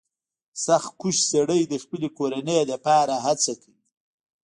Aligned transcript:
•سختکوش 0.65 1.17
سړی 1.31 1.61
د 1.65 1.73
خپلې 1.83 2.07
کورنۍ 2.17 2.59
لپاره 2.71 3.13
هڅه 3.25 3.53
کوي. 3.61 3.83